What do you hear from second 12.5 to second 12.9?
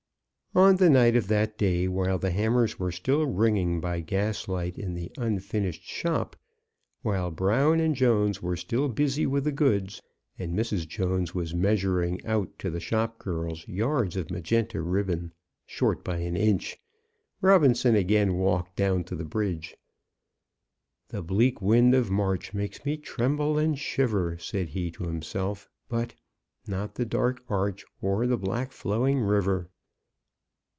to the